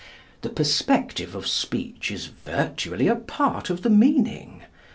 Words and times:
The 0.41 0.49
perspective 0.49 1.35
of 1.35 1.45
speech 1.45 2.09
is 2.09 2.25
virtually 2.25 3.07
a 3.07 3.15
part 3.15 3.69
of 3.69 3.83
the 3.83 3.89
meaning. 3.91 4.63